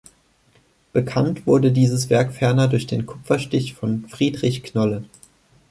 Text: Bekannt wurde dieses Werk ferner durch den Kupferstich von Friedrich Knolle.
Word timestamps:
Bekannt 0.93 1.45
wurde 1.45 1.71
dieses 1.71 2.09
Werk 2.09 2.33
ferner 2.33 2.67
durch 2.67 2.87
den 2.87 3.05
Kupferstich 3.05 3.75
von 3.75 4.05
Friedrich 4.09 4.63
Knolle. 4.63 5.03